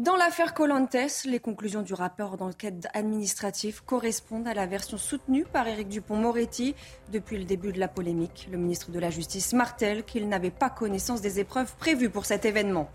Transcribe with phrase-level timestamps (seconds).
[0.00, 0.96] Dans l'affaire Colantes,
[1.26, 6.74] les conclusions du rapport d'enquête administratif correspondent à la version soutenue par Éric Dupont-Moretti.
[7.12, 10.70] Depuis le début de la polémique, le ministre de la Justice martèle qu'il n'avait pas
[10.70, 12.88] connaissance des épreuves prévues pour cet événement.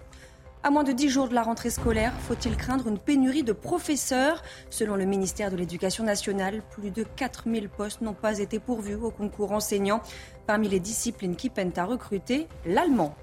[0.63, 4.41] À moins de 10 jours de la rentrée scolaire, faut-il craindre une pénurie de professeurs?
[4.71, 9.11] Selon le ministère de l'Éducation nationale, plus de 4000 postes n'ont pas été pourvus au
[9.11, 10.01] concours enseignant.
[10.47, 13.15] Parmi les disciplines qui peinent à recruter, l'allemand.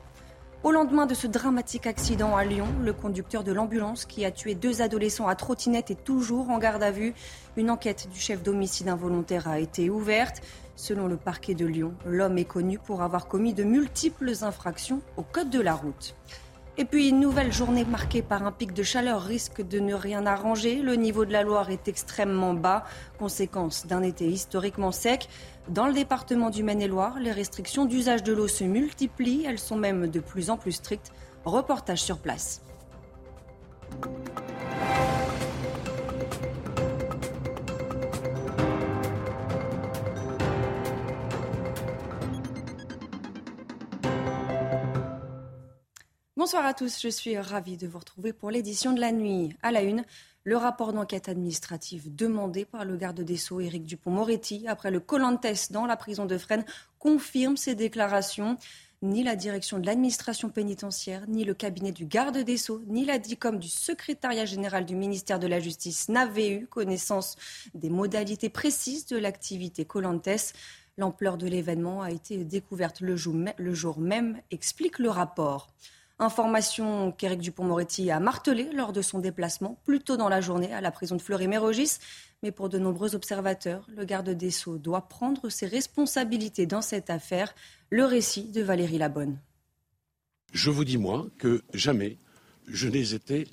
[0.65, 4.55] Au lendemain de ce dramatique accident à Lyon, le conducteur de l'ambulance qui a tué
[4.55, 7.15] deux adolescents à trottinette est toujours en garde à vue.
[7.57, 10.41] Une enquête du chef d'homicide involontaire a été ouverte.
[10.77, 15.23] Selon le parquet de Lyon, l'homme est connu pour avoir commis de multiples infractions au
[15.23, 16.15] code de la route.
[16.79, 20.25] Et puis une nouvelle journée marquée par un pic de chaleur risque de ne rien
[20.25, 20.77] arranger.
[20.77, 22.85] Le niveau de la Loire est extrêmement bas,
[23.19, 25.29] conséquence d'un été historiquement sec.
[25.69, 30.07] Dans le département du Maine-et-Loire, les restrictions d'usage de l'eau se multiplient, elles sont même
[30.07, 31.13] de plus en plus strictes.
[31.45, 32.63] Reportage sur place.
[46.43, 49.57] Bonsoir à tous, je suis ravie de vous retrouver pour l'édition de la nuit.
[49.63, 50.05] À la une,
[50.43, 55.47] le rapport d'enquête administrative demandé par le garde des Sceaux Éric Dupont-Moretti après le Colantes
[55.71, 56.65] dans la prison de Fresnes
[56.99, 58.59] confirme ses déclarations.
[59.03, 63.21] Ni la direction de l'administration pénitentiaire, ni le cabinet du garde des Sceaux, ni la
[63.21, 67.37] DICOM du secrétariat général du ministère de la Justice n'avaient eu connaissance
[67.75, 70.55] des modalités précises de l'activité Colantes.
[70.99, 75.69] L'ampleur de l'événement a été découverte le jour même, explique le rapport.
[76.23, 80.81] Information qu'Éric Dupont-Moretti a martelé lors de son déplacement plus tôt dans la journée à
[80.81, 81.99] la prison de Fleury-Mérogis.
[82.45, 87.11] Mais pour de nombreux observateurs, le garde des Sceaux doit prendre ses responsabilités dans cette
[87.11, 87.53] affaire.
[87.91, 89.41] Le récit de Valérie Labonne.
[90.53, 92.19] Je vous dis, moi, que jamais
[92.69, 93.49] je n'ai été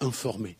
[0.00, 0.56] informé.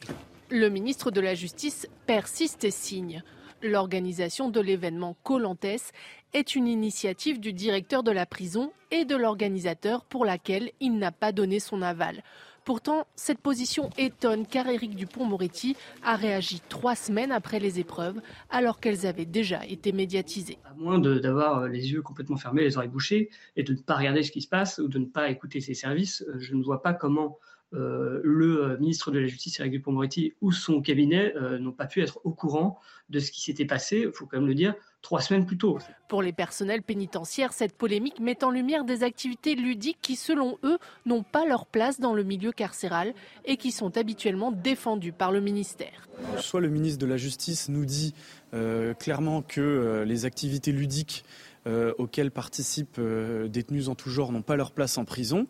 [0.49, 3.21] Le ministre de la Justice persiste et signe.
[3.63, 5.93] L'organisation de l'événement Colantes
[6.35, 11.13] est une initiative du directeur de la prison et de l'organisateur pour laquelle il n'a
[11.13, 12.23] pas donné son aval.
[12.65, 18.21] Pourtant, cette position étonne car Éric Dupont-Moretti a réagi trois semaines après les épreuves,
[18.51, 20.59] alors qu'elles avaient déjà été médiatisées.
[20.65, 24.23] À moins d'avoir les yeux complètement fermés, les oreilles bouchées, et de ne pas regarder
[24.23, 26.83] ce qui se passe ou de ne pas écouter ses services, euh, je ne vois
[26.83, 27.39] pas comment
[27.75, 31.87] euh, le euh, ministre de la Justice, Éric Dupond-Moretti, ou son cabinet euh, n'ont pas
[31.87, 32.79] pu être au courant
[33.09, 35.79] de ce qui s'était passé, il faut quand même le dire, trois semaines plus tôt.
[36.09, 40.79] Pour les personnels pénitentiaires, cette polémique met en lumière des activités ludiques qui, selon eux,
[41.07, 45.41] n'ont pas leur place dans le milieu carcéral et qui sont habituellement défendues par le
[45.41, 46.09] ministère.
[46.39, 48.15] Soit le ministre de la Justice nous dit
[48.99, 51.25] clairement que les activités ludiques
[51.67, 53.01] auxquelles participent
[53.49, 55.47] détenus en tout genre n'ont pas leur place en prison,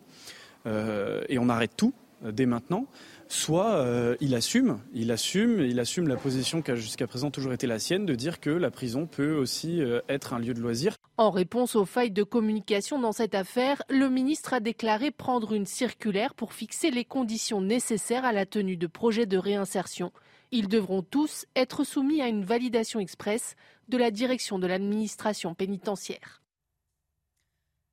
[0.65, 1.93] et on arrête tout
[2.31, 2.87] dès maintenant,
[3.27, 7.53] soit euh, il assume, il assume, il assume la position qui a jusqu'à présent toujours
[7.53, 10.61] été la sienne de dire que la prison peut aussi euh, être un lieu de
[10.61, 10.95] loisir.
[11.17, 15.65] En réponse aux failles de communication dans cette affaire, le ministre a déclaré prendre une
[15.65, 20.11] circulaire pour fixer les conditions nécessaires à la tenue de projets de réinsertion.
[20.51, 23.55] Ils devront tous être soumis à une validation express
[23.89, 26.42] de la direction de l'administration pénitentiaire.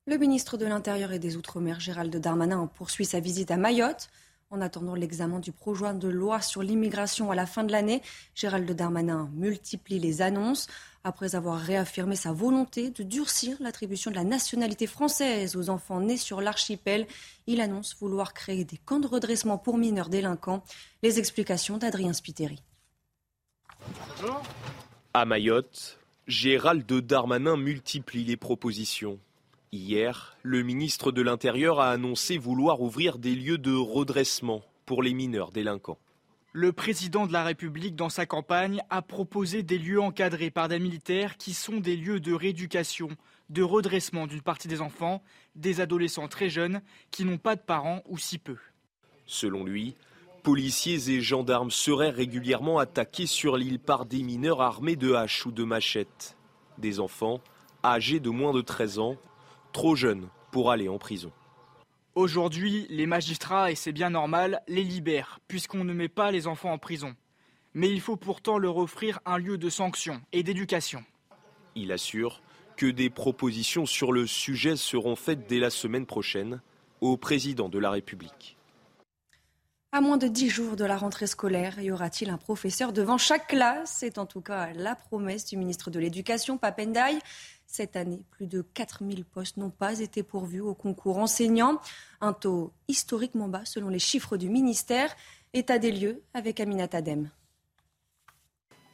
[0.06, 4.08] Le ministre de l'Intérieur et des Outre-mer, Gérald Darmanin, poursuit sa visite à Mayotte.
[4.48, 8.02] En attendant l'examen du projet de loi sur l'immigration à la fin de l'année,
[8.34, 10.68] Gérald Darmanin multiplie les annonces.
[11.04, 16.16] Après avoir réaffirmé sa volonté de durcir l'attribution de la nationalité française aux enfants nés
[16.16, 17.06] sur l'archipel,
[17.46, 20.64] il annonce vouloir créer des camps de redressement pour mineurs délinquants.
[21.02, 22.62] Les explications d'Adrien Spiteri.
[25.12, 29.20] À Mayotte, Gérald Darmanin multiplie les propositions.
[29.72, 35.14] Hier, le ministre de l'Intérieur a annoncé vouloir ouvrir des lieux de redressement pour les
[35.14, 36.00] mineurs délinquants.
[36.52, 40.80] Le président de la République, dans sa campagne, a proposé des lieux encadrés par des
[40.80, 43.10] militaires qui sont des lieux de rééducation,
[43.48, 45.22] de redressement d'une partie des enfants,
[45.54, 46.82] des adolescents très jeunes
[47.12, 48.56] qui n'ont pas de parents ou si peu.
[49.26, 49.94] Selon lui,
[50.42, 55.52] policiers et gendarmes seraient régulièrement attaqués sur l'île par des mineurs armés de haches ou
[55.52, 56.36] de machettes.
[56.78, 57.40] Des enfants
[57.84, 59.16] âgés de moins de 13 ans
[59.72, 61.32] trop jeune pour aller en prison.
[62.14, 66.72] Aujourd'hui, les magistrats, et c'est bien normal, les libèrent, puisqu'on ne met pas les enfants
[66.72, 67.14] en prison.
[67.72, 71.04] Mais il faut pourtant leur offrir un lieu de sanction et d'éducation.
[71.76, 72.42] Il assure
[72.76, 76.60] que des propositions sur le sujet seront faites dès la semaine prochaine
[77.00, 78.56] au président de la République.
[79.92, 83.48] À moins de dix jours de la rentrée scolaire, y aura-t-il un professeur devant chaque
[83.48, 83.96] classe?
[83.98, 87.18] C'est en tout cas la promesse du ministre de l'Éducation, Papendaï.
[87.72, 91.78] Cette année, plus de 4000 postes n'ont pas été pourvus au concours enseignant,
[92.20, 95.14] un taux historiquement bas selon les chiffres du ministère.
[95.54, 97.30] État des lieux avec Aminat Adem.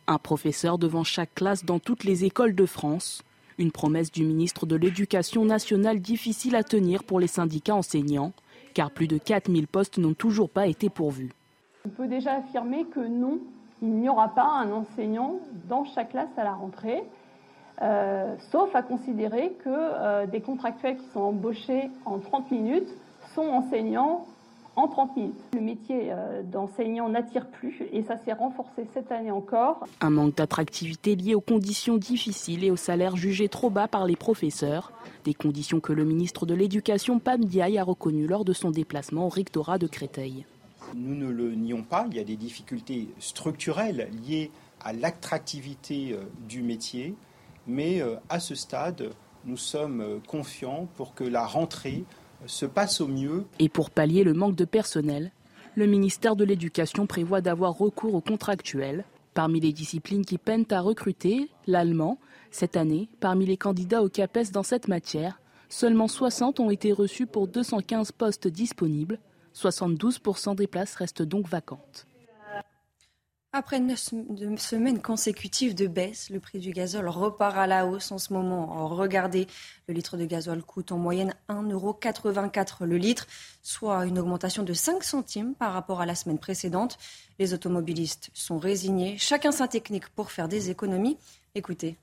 [0.06, 3.23] Un professeur devant chaque classe dans toutes les écoles de France.
[3.56, 8.34] Une promesse du ministre de l'Éducation nationale difficile à tenir pour les syndicats enseignants
[8.75, 11.32] car plus de 4000 postes n'ont toujours pas été pourvus.
[11.87, 13.40] On peut déjà affirmer que non,
[13.81, 17.02] il n'y aura pas un enseignant dans chaque classe à la rentrée,
[17.82, 22.88] euh, sauf à considérer que euh, des contractuels qui sont embauchés en 30 minutes
[23.34, 24.26] sont enseignants
[24.76, 25.40] en 30 minutes.
[25.52, 29.87] Le métier euh, d'enseignant n'attire plus et ça s'est renforcé cette année encore.
[30.00, 34.17] Un manque d'attractivité lié aux conditions difficiles et aux salaires jugés trop bas par les
[34.17, 34.93] professeurs.
[35.25, 39.26] Des conditions que le ministre de l'Éducation, Pam Diaye, a reconnues lors de son déplacement
[39.26, 40.46] au rectorat de Créteil.
[40.94, 44.50] Nous ne le nions pas, il y a des difficultés structurelles liées
[44.82, 46.17] à l'attractivité
[46.49, 47.17] du métier,
[47.66, 49.10] mais euh, à ce stade,
[49.44, 52.04] nous sommes confiants pour que la rentrée
[52.46, 53.44] se passe au mieux.
[53.58, 55.32] Et pour pallier le manque de personnel,
[55.76, 59.04] le ministère de l'Éducation prévoit d'avoir recours aux contractuels.
[59.34, 62.18] Parmi les disciplines qui peinent à recruter, l'allemand,
[62.50, 67.26] cette année, parmi les candidats au CAPES dans cette matière, seulement 60 ont été reçus
[67.26, 69.18] pour 215 postes disponibles.
[69.54, 72.06] 72% des places restent donc vacantes.
[73.58, 73.97] Après une
[74.58, 78.87] semaine consécutive de baisse, le prix du gazole repart à la hausse en ce moment.
[78.88, 79.47] Regardez,
[79.88, 83.26] le litre de gazole coûte en moyenne 1,84€ le litre,
[83.62, 86.99] soit une augmentation de 5 centimes par rapport à la semaine précédente.
[87.38, 91.17] Les automobilistes sont résignés, chacun sa technique pour faire des économies.
[91.55, 91.97] Écoutez.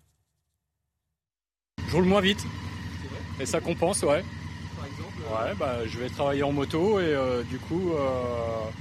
[1.87, 2.43] Je roule moins vite.
[3.39, 4.23] Et ça compense, ouais.
[4.75, 8.71] Par exemple Ouais, bah, je vais travailler en moto et euh, du coup, euh,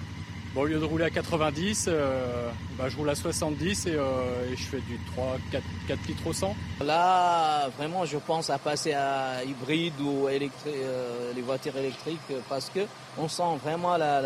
[0.54, 4.54] Bon, au lieu de rouler à 90, euh, bah, je roule à 70 euh, et,
[4.54, 6.54] je fais du 3, 4, 4 litres au 100.
[6.84, 12.20] Là, vraiment, je pense à passer à hybride ou euh, les voitures électriques
[12.50, 12.80] parce que
[13.16, 14.20] on sent vraiment la,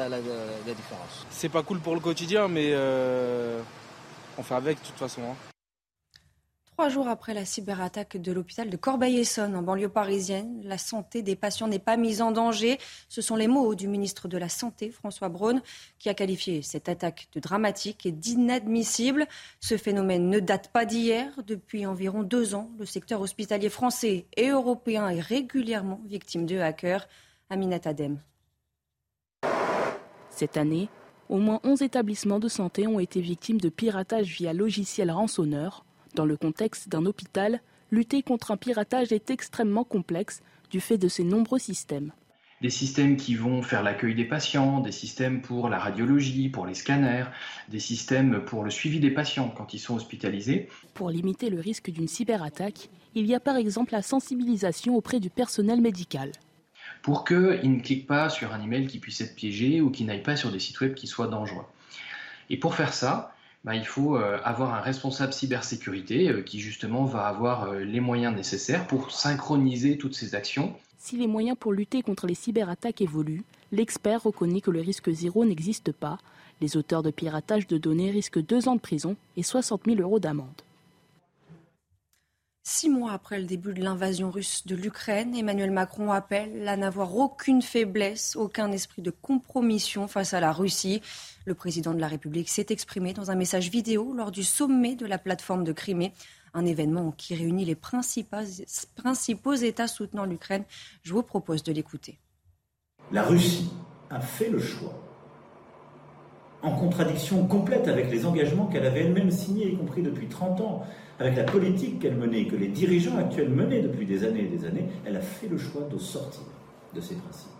[0.66, 1.26] différence.
[1.30, 2.74] C'est pas cool pour le quotidien, mais
[4.36, 5.22] on fait avec de toute façon.
[5.22, 5.55] Hein.
[6.78, 11.34] Trois jours après la cyberattaque de l'hôpital de Corbeil-Essonne en banlieue parisienne, la santé des
[11.34, 12.76] patients n'est pas mise en danger.
[13.08, 15.62] Ce sont les mots du ministre de la Santé, François Braun,
[15.98, 19.26] qui a qualifié cette attaque de dramatique et d'inadmissible.
[19.58, 21.32] Ce phénomène ne date pas d'hier.
[21.46, 27.08] Depuis environ deux ans, le secteur hospitalier français et européen est régulièrement victime de hackers.
[27.48, 28.20] Aminat Adem.
[30.28, 30.90] Cette année,
[31.30, 35.85] au moins 11 établissements de santé ont été victimes de piratage via logiciel rançonneur
[36.16, 37.60] dans le contexte d'un hôpital,
[37.92, 42.10] lutter contre un piratage est extrêmement complexe du fait de ses nombreux systèmes.
[42.62, 46.72] Des systèmes qui vont faire l'accueil des patients, des systèmes pour la radiologie, pour les
[46.72, 47.26] scanners,
[47.68, 50.68] des systèmes pour le suivi des patients quand ils sont hospitalisés.
[50.94, 55.28] Pour limiter le risque d'une cyberattaque, il y a par exemple la sensibilisation auprès du
[55.28, 56.32] personnel médical.
[57.02, 60.22] Pour qu'ils ne cliquent pas sur un email qui puisse être piégé ou qu'ils n'aillent
[60.22, 61.66] pas sur des sites web qui soient dangereux.
[62.48, 63.35] Et pour faire ça,
[63.66, 67.98] bah, il faut euh, avoir un responsable cybersécurité euh, qui justement va avoir euh, les
[67.98, 70.72] moyens nécessaires pour synchroniser toutes ces actions.
[70.98, 73.42] Si les moyens pour lutter contre les cyberattaques évoluent,
[73.72, 76.18] l'expert reconnaît que le risque zéro n'existe pas.
[76.60, 80.20] Les auteurs de piratage de données risquent deux ans de prison et 60 000 euros
[80.20, 80.62] d'amende.
[82.68, 87.16] Six mois après le début de l'invasion russe de l'Ukraine, Emmanuel Macron appelle à n'avoir
[87.16, 91.00] aucune faiblesse, aucun esprit de compromission face à la Russie.
[91.44, 95.06] Le président de la République s'est exprimé dans un message vidéo lors du sommet de
[95.06, 96.12] la plateforme de Crimée,
[96.54, 100.64] un événement qui réunit les principaux États soutenant l'Ukraine.
[101.04, 102.18] Je vous propose de l'écouter.
[103.12, 103.70] La Russie
[104.10, 105.00] a fait le choix,
[106.62, 110.84] en contradiction complète avec les engagements qu'elle avait elle-même signés, y compris depuis 30 ans,
[111.18, 114.64] avec la politique qu'elle menait, que les dirigeants actuels menaient depuis des années et des
[114.66, 116.42] années, elle a fait le choix de sortir
[116.94, 117.50] de ces principes.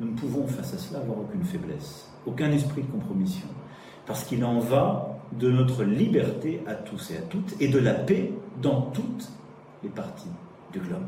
[0.00, 3.48] Nous ne pouvons face à cela avoir aucune faiblesse, aucun esprit de compromission,
[4.06, 7.94] parce qu'il en va de notre liberté à tous et à toutes, et de la
[7.94, 9.28] paix dans toutes
[9.82, 10.30] les parties
[10.72, 11.06] du globe.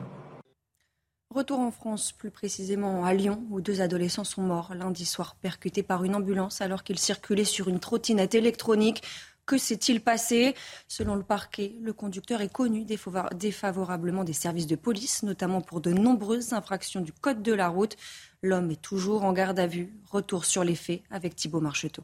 [1.35, 5.83] Retour en France, plus précisément à Lyon, où deux adolescents sont morts lundi soir percutés
[5.83, 9.03] par une ambulance alors qu'ils circulaient sur une trottinette électronique.
[9.49, 10.55] Que s'est-il passé
[10.89, 15.91] Selon le parquet, le conducteur est connu défavorablement des services de police, notamment pour de
[15.91, 17.97] nombreuses infractions du code de la route.
[18.43, 19.95] L'homme est toujours en garde à vue.
[20.11, 22.03] Retour sur les faits avec Thibault Marcheteau.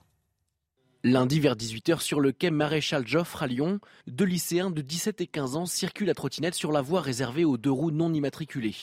[1.06, 5.26] Lundi vers 18h sur le quai Maréchal Joffre à Lyon, deux lycéens de 17 et
[5.26, 8.74] 15 ans circulent à trottinette sur la voie réservée aux deux roues non immatriculées.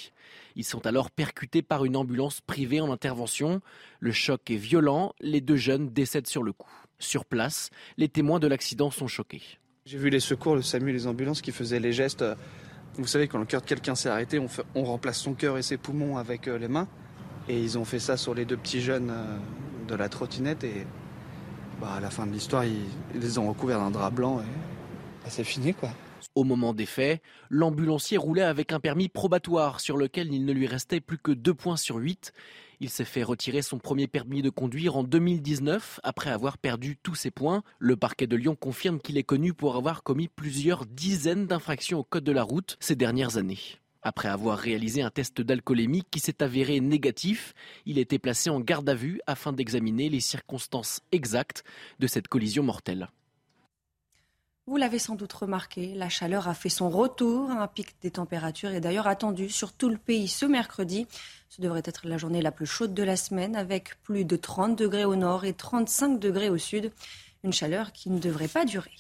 [0.56, 3.60] Ils sont alors percutés par une ambulance privée en intervention.
[4.00, 6.70] Le choc est violent, les deux jeunes décèdent sur le coup.
[7.00, 9.42] Sur place, les témoins de l'accident sont choqués.
[9.88, 12.24] J'ai vu les secours, le SAMU, les ambulances qui faisaient les gestes.
[12.98, 14.40] Vous savez, quand le cœur de quelqu'un s'est arrêté,
[14.76, 16.88] on, remplace son cœur et ses poumons avec euh, les mains.
[17.50, 19.38] Et ils ont fait ça sur les deux petits jeunes euh,
[19.88, 20.86] de la trottinette et
[21.82, 22.86] bah, à la fin de l'histoire, ils,
[23.20, 24.44] les ont recouverts d'un drap blanc et
[25.24, 25.90] bah, c'est fini quoi.
[26.36, 30.68] Au moment des faits, l'ambulancier roulait avec un permis probatoire sur lequel il ne lui
[30.68, 32.32] restait plus que deux points sur 8.
[32.80, 37.16] Il s'est fait retirer son premier permis de conduire en 2019 après avoir perdu tous
[37.16, 37.64] ses points.
[37.80, 42.04] Le parquet de Lyon confirme qu'il est connu pour avoir commis plusieurs dizaines d'infractions au
[42.04, 43.81] code de la route ces dernières années.
[44.04, 47.54] Après avoir réalisé un test d'alcoolémie qui s'est avéré négatif,
[47.86, 51.64] il a été placé en garde à vue afin d'examiner les circonstances exactes
[52.00, 53.10] de cette collision mortelle.
[54.68, 57.50] Vous l'avez sans doute remarqué, la chaleur a fait son retour.
[57.52, 61.08] Un pic des températures est d'ailleurs attendu sur tout le pays ce mercredi.
[61.50, 64.78] Ce devrait être la journée la plus chaude de la semaine avec plus de 30
[64.78, 66.92] degrés au nord et 35 degrés au sud.
[67.44, 68.92] Une chaleur qui ne devrait pas durer.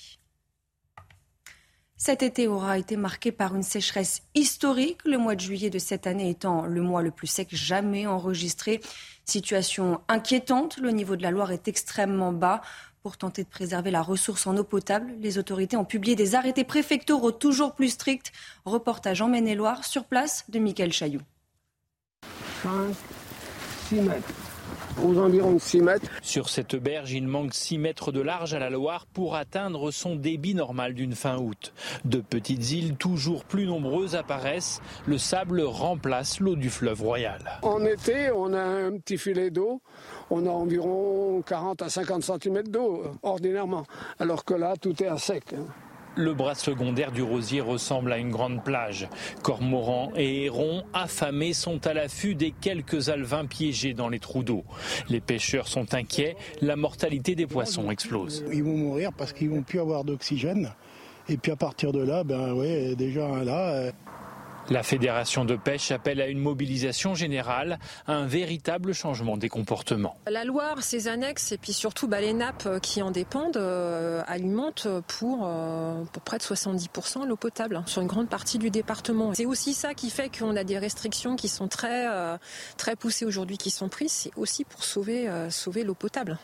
[2.03, 6.08] Cet été aura été marqué par une sécheresse historique, le mois de juillet de cette
[6.08, 8.81] année étant le mois le plus sec jamais enregistré.
[9.24, 12.62] Situation inquiétante, le niveau de la Loire est extrêmement bas.
[13.03, 16.63] Pour tenter de préserver la ressource en eau potable, les autorités ont publié des arrêtés
[16.63, 18.31] préfectoraux toujours plus stricts.
[18.65, 21.22] Reportage en Maine-et-Loire sur place de Michael Chailloux.
[22.63, 22.96] 5,
[23.89, 24.40] 6 mètres
[25.03, 26.10] aux environs de 6 mètres.
[26.21, 30.15] Sur cette berge, il manque 6 mètres de large à la Loire pour atteindre son
[30.15, 31.74] débit normal d'une fin août.
[32.05, 34.81] De petites îles toujours plus nombreuses apparaissent.
[35.05, 37.60] Le sable remplace l'eau du fleuve Royal.
[37.62, 39.81] En été, on a un petit filet d'eau.
[40.29, 43.86] On a environ 40 à 50 cm d'eau ordinairement.
[44.19, 45.55] Alors que là, tout est à sec.
[46.15, 49.08] Le bras secondaire du Rosier ressemble à une grande plage.
[49.44, 54.65] Cormorans et hérons affamés sont à l'affût des quelques alevins piégés dans les trous d'eau.
[55.08, 58.44] Les pêcheurs sont inquiets, la mortalité des poissons explose.
[58.51, 60.74] Ils vont mourir parce qu'ils vont plus avoir d'oxygène.
[61.30, 63.91] Et puis à partir de là, ben ouais, déjà là, euh,
[64.70, 70.18] la Fédération de pêche appelle à une mobilisation générale, un véritable changement des comportements.
[70.27, 74.88] La Loire, ses annexes et puis surtout bah, les nappes qui en dépendent euh, alimentent
[75.08, 79.34] pour, euh, pour, près de 70% l'eau potable sur une grande partie du département.
[79.34, 82.38] C'est aussi ça qui fait qu'on a des restrictions qui sont très, euh,
[82.77, 84.12] très poussées aujourd'hui, qui sont prises.
[84.12, 86.38] C'est aussi pour sauver, sauver l'eau potable.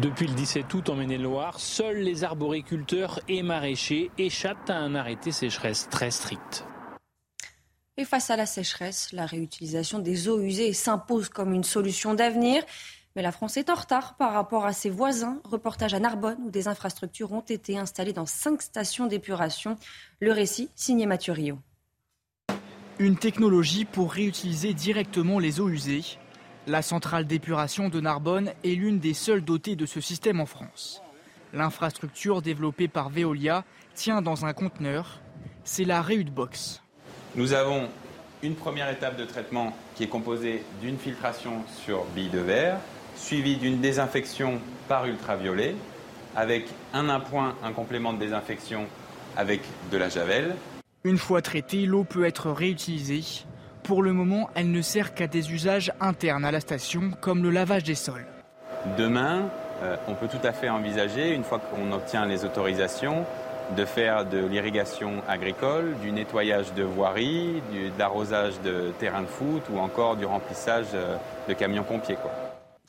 [0.00, 5.32] Depuis le 17 août en Maine-et-Loire, seuls les arboriculteurs et maraîchers échappent à un arrêté
[5.32, 6.64] sécheresse très strict.
[8.04, 12.62] Face à la sécheresse, la réutilisation des eaux usées s'impose comme une solution d'avenir.
[13.16, 15.40] Mais la France est en retard par rapport à ses voisins.
[15.44, 19.76] Reportage à Narbonne où des infrastructures ont été installées dans cinq stations d'épuration.
[20.20, 21.58] Le récit signé Mathieu Rio.
[22.98, 26.04] Une technologie pour réutiliser directement les eaux usées.
[26.66, 31.02] La centrale d'épuration de Narbonne est l'une des seules dotées de ce système en France.
[31.52, 35.20] L'infrastructure développée par Veolia tient dans un conteneur.
[35.64, 36.04] C'est la
[36.34, 36.81] Box.
[37.34, 37.88] Nous avons
[38.42, 42.76] une première étape de traitement qui est composée d'une filtration sur bille de verre,
[43.16, 45.74] suivie d'une désinfection par ultraviolet,
[46.36, 48.84] avec un appoint, un complément de désinfection
[49.34, 50.56] avec de la javel.
[51.04, 53.22] Une fois traitée, l'eau peut être réutilisée.
[53.82, 57.50] Pour le moment, elle ne sert qu'à des usages internes à la station, comme le
[57.50, 58.26] lavage des sols.
[58.98, 59.48] Demain,
[59.82, 63.24] euh, on peut tout à fait envisager, une fois qu'on obtient les autorisations,
[63.76, 69.62] de faire de l'irrigation agricole, du nettoyage de voiries, de l'arrosage de terrains de foot
[69.72, 71.16] ou encore du remplissage euh,
[71.48, 72.16] de camions pompiers.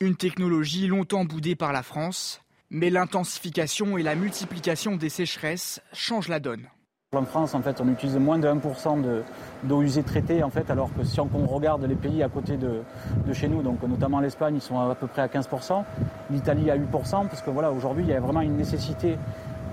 [0.00, 6.28] Une technologie longtemps boudée par la France, mais l'intensification et la multiplication des sécheresses changent
[6.28, 6.68] la donne.
[7.14, 9.22] En France, en fait, on utilise moins de 1%
[9.62, 12.82] d'eau usée traitée, en fait, alors que si on regarde les pays à côté de,
[13.26, 15.84] de chez nous, donc notamment l'Espagne, ils sont à peu près à 15%,
[16.30, 19.16] l'Italie à 8%, parce que voilà, aujourd'hui, il y a vraiment une nécessité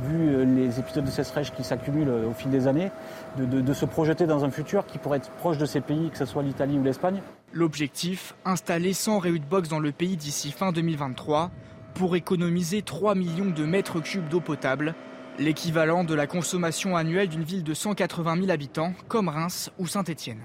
[0.02, 2.92] vu euh, les épisodes de sécheresse qui s'accumulent euh, au fil des années,
[3.38, 6.26] de, se projeter dans un futur qui pourrait être proche de ces pays, que ce
[6.26, 7.22] soit l'Italie ou l'Espagne.
[7.54, 11.52] L'objectif, installer 100 box dans le pays d'ici fin 2023
[11.94, 14.96] pour économiser 3 millions de mètres cubes d'eau potable,
[15.40, 20.40] l'équivalent de la consommation annuelle d'une ville de 180 000 habitants comme Reims ou Saint-Étienne.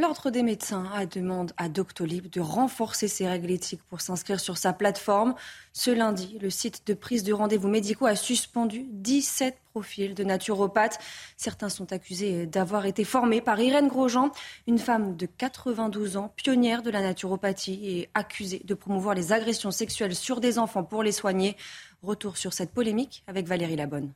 [0.00, 4.56] L'Ordre des médecins a demande à Doctolib de renforcer ses règles éthiques pour s'inscrire sur
[4.56, 5.34] sa plateforme.
[5.74, 10.98] Ce lundi, le site de prise de rendez-vous médicaux a suspendu 17 profils de naturopathes.
[11.36, 14.32] Certains sont accusés d'avoir été formés par Irène Grosjean,
[14.66, 19.70] une femme de 92 ans, pionnière de la naturopathie et accusée de promouvoir les agressions
[19.70, 21.58] sexuelles sur des enfants pour les soigner.
[22.02, 24.14] Retour sur cette polémique avec Valérie Labonne.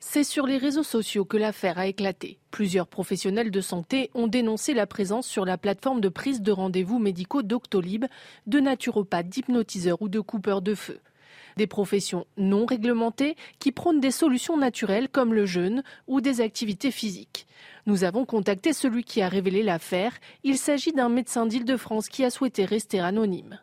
[0.00, 2.38] C'est sur les réseaux sociaux que l'affaire a éclaté.
[2.50, 6.98] Plusieurs professionnels de santé ont dénoncé la présence sur la plateforme de prise de rendez-vous
[6.98, 8.04] médicaux Doctolib
[8.46, 11.00] de naturopathes, d'hypnotiseurs ou de coupeurs de feu.
[11.56, 16.90] Des professions non réglementées qui prônent des solutions naturelles comme le jeûne ou des activités
[16.90, 17.46] physiques.
[17.86, 20.12] Nous avons contacté celui qui a révélé l'affaire.
[20.42, 23.60] Il s'agit d'un médecin d'Île-de-France qui a souhaité rester anonyme.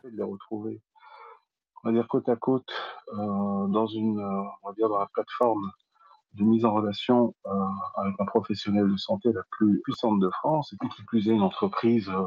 [1.84, 2.70] On va dire côte à côte,
[3.14, 5.72] euh, euh, on va dire dans la plateforme
[6.34, 7.52] de mise en relation euh,
[7.96, 11.42] avec un professionnel de santé la plus puissante de France, et qui plus est une
[11.42, 12.22] entreprise euh,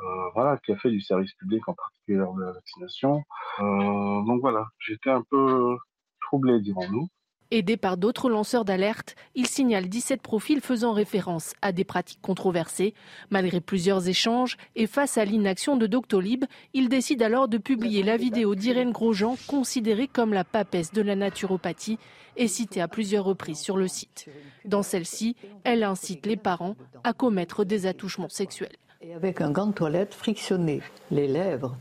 [0.00, 3.22] euh, voilà, qui a fait du service public, en particulier de la vaccination.
[3.58, 5.76] donc voilà, j'étais un peu
[6.20, 7.08] troublé, dirons-nous.
[7.54, 12.94] Aidé par d'autres lanceurs d'alerte, il signale 17 profils faisant référence à des pratiques controversées.
[13.28, 18.16] Malgré plusieurs échanges et face à l'inaction de Doctolib, il décide alors de publier la
[18.16, 21.98] vidéo d'Irène Grosjean, considérée comme la papesse de la naturopathie
[22.38, 24.30] et citée à plusieurs reprises sur le site.
[24.64, 28.76] Dans celle-ci, elle incite les parents à commettre des attouchements sexuels.
[29.02, 30.80] Et avec un gant de toilette frictionné
[31.10, 31.76] les lèvres,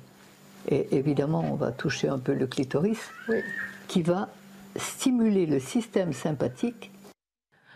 [0.67, 3.09] et évidemment on va toucher un peu le clitoris,
[3.87, 4.27] qui va
[4.75, 6.91] stimuler le système sympathique.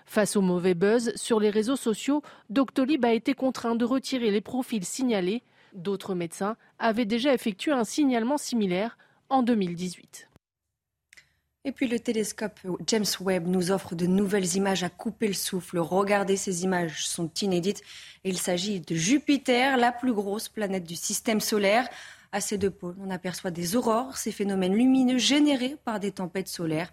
[0.06, 4.42] Face au mauvais buzz sur les réseaux sociaux, Doctolib a été contraint de retirer les
[4.42, 5.44] profils signalés.
[5.74, 8.98] D'autres médecins avaient déjà effectué un signalement similaire
[9.30, 10.30] en 2018.
[11.68, 15.80] Et puis le télescope James Webb nous offre de nouvelles images à couper le souffle.
[15.80, 17.82] Regardez, ces images sont inédites.
[18.24, 21.90] Il s'agit de Jupiter, la plus grosse planète du système solaire.
[22.32, 26.48] À ces deux pôles, on aperçoit des aurores, ces phénomènes lumineux générés par des tempêtes
[26.48, 26.92] solaires,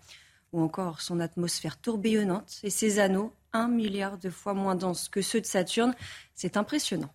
[0.52, 5.22] ou encore son atmosphère tourbillonnante et ses anneaux, un milliard de fois moins denses que
[5.22, 5.94] ceux de Saturne.
[6.34, 7.12] C'est impressionnant.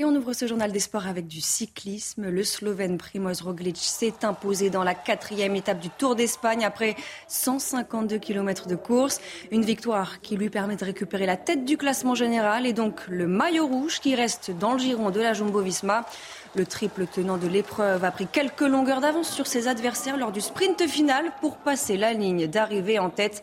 [0.00, 2.28] Et on ouvre ce journal des sports avec du cyclisme.
[2.28, 6.94] Le Slovène Primoz Roglic s'est imposé dans la quatrième étape du Tour d'Espagne après
[7.26, 9.20] 152 km de course.
[9.50, 13.26] Une victoire qui lui permet de récupérer la tête du classement général et donc le
[13.26, 16.06] maillot rouge qui reste dans le giron de la Jumbo-Visma.
[16.54, 20.40] Le triple tenant de l'épreuve a pris quelques longueurs d'avance sur ses adversaires lors du
[20.40, 23.42] sprint final pour passer la ligne d'arrivée en tête.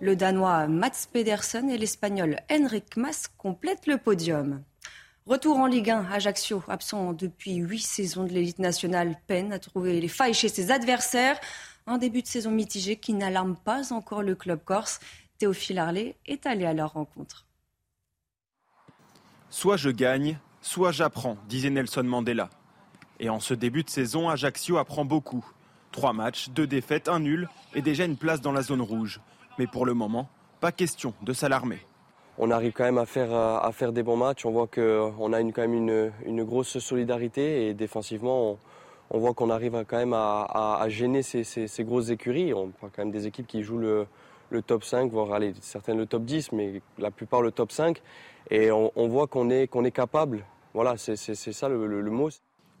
[0.00, 4.64] Le Danois Mats Pedersen et l'Espagnol Henrik Mas complètent le podium.
[5.24, 10.00] Retour en Ligue 1, Ajaccio, absent depuis huit saisons de l'élite nationale, peine à trouver
[10.00, 11.38] les failles chez ses adversaires.
[11.86, 14.98] Un début de saison mitigé qui n'alarme pas encore le club corse.
[15.38, 17.46] Théophile Harley est allé à leur rencontre.
[19.48, 22.50] Soit je gagne, soit j'apprends, disait Nelson Mandela.
[23.20, 25.44] Et en ce début de saison, Ajaccio apprend beaucoup.
[25.92, 29.20] Trois matchs, deux défaites, un nul et déjà une place dans la zone rouge.
[29.56, 31.86] Mais pour le moment, pas question de s'alarmer
[32.38, 34.46] on arrive quand même à faire, à faire des bons matchs.
[34.46, 38.58] On voit qu'on a une, quand même une, grosse solidarité et défensivement,
[39.10, 42.54] on, voit qu'on arrive quand même à, gêner ces, grosses écuries.
[42.54, 44.06] On prend quand même des équipes qui jouent le,
[44.66, 48.00] top 5, voire aller, certaines le top 10, mais la plupart le top 5.
[48.50, 50.44] Et on, voit qu'on est, qu'on est capable.
[50.74, 52.30] Voilà, c'est ça le, le mot.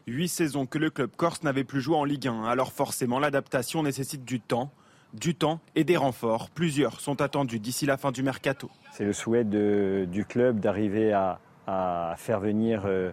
[0.06, 3.84] Huit saisons que le club corse n'avait plus joué en Ligue 1, alors forcément l'adaptation
[3.84, 4.72] nécessite du temps
[5.12, 6.50] du temps et des renforts.
[6.50, 8.70] Plusieurs sont attendus d'ici la fin du mercato.
[8.92, 11.38] C'est le souhait du club d'arriver à,
[12.16, 13.12] faire venir euh,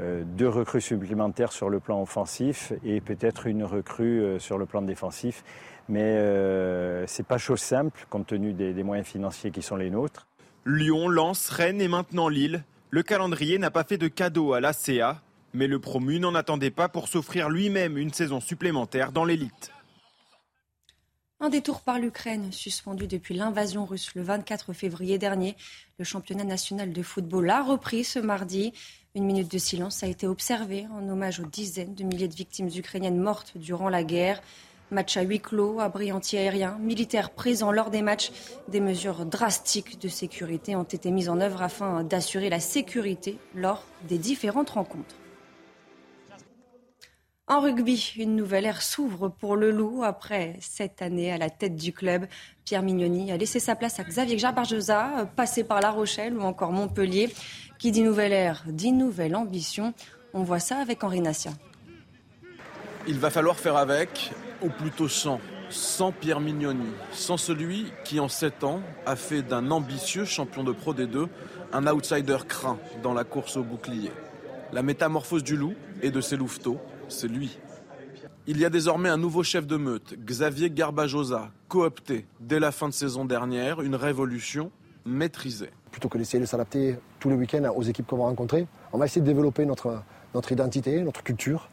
[0.00, 4.66] euh, deux recrues supplémentaires sur le plan offensif et peut-être une recrue euh, sur le
[4.66, 5.44] plan défensif.
[5.88, 9.90] Mais ce n'est pas chose simple compte tenu des, des moyens financiers qui sont les
[9.90, 10.26] nôtres.
[10.66, 12.64] Lyon, Lens, Rennes et maintenant Lille.
[12.88, 15.20] Le calendrier n'a pas fait de cadeau à l'ACA,
[15.52, 19.72] mais le promu n'en attendait pas pour s'offrir lui-même une saison supplémentaire dans l'élite.
[21.40, 25.56] Un détour par l'Ukraine, suspendu depuis l'invasion russe le 24 février dernier.
[25.98, 28.72] Le championnat national de football a repris ce mardi.
[29.16, 32.70] Une minute de silence a été observée en hommage aux dizaines de milliers de victimes
[32.74, 34.40] ukrainiennes mortes durant la guerre.
[34.92, 38.30] Match à huis clos, abri anti-aérien, militaires présents lors des matchs.
[38.68, 43.84] Des mesures drastiques de sécurité ont été mises en œuvre afin d'assurer la sécurité lors
[44.08, 45.16] des différentes rencontres.
[47.46, 51.76] En rugby, une nouvelle ère s'ouvre pour le Loup après cette année à la tête
[51.76, 52.26] du club.
[52.64, 56.72] Pierre Mignoni a laissé sa place à Xavier Jabarjosa, passé par La Rochelle ou encore
[56.72, 57.30] Montpellier.
[57.78, 59.92] Qui dit nouvelle ère, dit nouvelle ambition.
[60.32, 61.50] On voit ça avec Henri Nassia.
[63.06, 68.28] Il va falloir faire avec, ou plutôt sans, sans Pierre Mignoni, sans celui qui en
[68.28, 71.28] 7 ans a fait d'un ambitieux champion de Pro D2
[71.74, 74.12] un outsider craint dans la course au bouclier.
[74.72, 77.58] La métamorphose du loup et de ses louveteaux, c'est lui.
[78.46, 82.88] Il y a désormais un nouveau chef de meute, Xavier Garbajosa, coopté dès la fin
[82.88, 84.70] de saison dernière, une révolution
[85.06, 85.70] maîtrisée.
[85.90, 89.06] Plutôt que d'essayer de s'adapter tous les week-ends aux équipes qu'on va rencontrer, on va
[89.06, 90.02] essayer de développer notre,
[90.34, 91.70] notre identité, notre culture.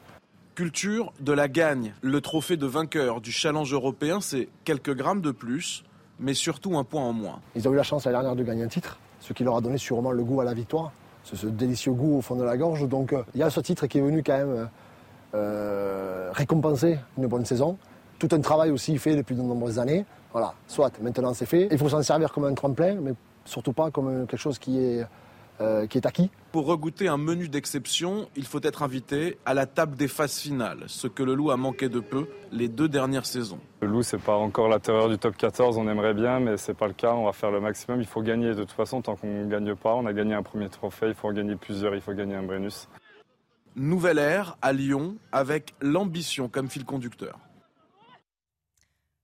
[0.55, 1.93] Culture de la gagne.
[2.01, 5.83] Le trophée de vainqueur du challenge européen, c'est quelques grammes de plus,
[6.19, 7.39] mais surtout un point en moins.
[7.55, 9.61] Ils ont eu la chance l'année dernière de gagner un titre, ce qui leur a
[9.61, 10.91] donné sûrement le goût à la victoire,
[11.23, 12.87] ce, ce délicieux goût au fond de la gorge.
[12.87, 14.65] Donc euh, il y a ce titre qui est venu quand même euh,
[15.33, 17.77] récompenser une bonne saison.
[18.19, 20.05] Tout un travail aussi fait depuis de nombreuses années.
[20.31, 21.67] Voilà, soit maintenant c'est fait.
[21.71, 23.13] Il faut s'en servir comme un tremplin, mais
[23.45, 25.05] surtout pas comme quelque chose qui est,
[25.59, 26.29] euh, qui est acquis.
[26.51, 30.83] Pour regoûter un menu d'exception, il faut être invité à la table des phases finales,
[30.87, 33.59] ce que le loup a manqué de peu les deux dernières saisons.
[33.81, 36.73] Le loup, c'est pas encore la terreur du top 14, on aimerait bien, mais c'est
[36.73, 37.13] pas le cas.
[37.13, 37.99] On va faire le maximum.
[37.99, 40.43] Il faut gagner de toute façon, tant qu'on ne gagne pas, on a gagné un
[40.43, 42.87] premier trophée, il faut en gagner plusieurs, il faut gagner un Brennus.
[43.77, 47.39] Nouvelle ère à Lyon avec l'ambition comme fil conducteur.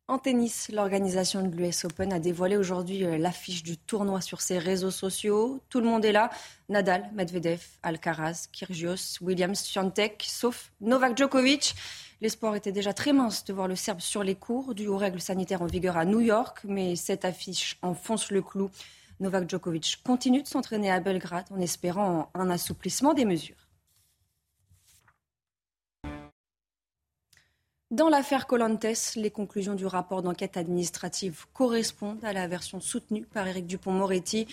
[0.08, 4.58] En tennis, l'organisation de l'US Open a dévoilé aujourd'hui euh, l'affiche du tournoi sur ses
[4.58, 5.60] réseaux sociaux.
[5.68, 6.30] Tout le monde est là.
[6.70, 11.76] Nadal, Medvedev, Alcaraz, Kyrgios, Williams, Swiatek, sauf Novak Djokovic.
[12.22, 15.20] L'espoir était déjà très mince de voir le Serbe sur les cours, dû aux règles
[15.20, 18.72] sanitaires en vigueur à New York, mais cette affiche enfonce le clou.
[19.20, 23.67] Novak Djokovic continue de s'entraîner à Belgrade en espérant un assouplissement des mesures.
[27.90, 33.48] Dans l'affaire Colantes, les conclusions du rapport d'enquête administrative correspondent à la version soutenue par
[33.48, 34.46] Éric Dupont-Moretti.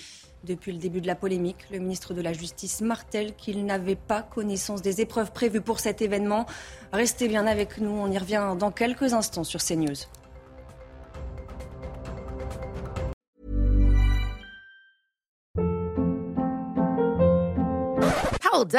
[0.44, 4.22] Depuis le début de la polémique, le ministre de la Justice martèle qu'il n'avait pas
[4.22, 6.46] connaissance des épreuves prévues pour cet événement.
[6.92, 10.06] Restez bien avec nous, on y revient dans quelques instants sur CNews.
[18.52, 18.78] Hold.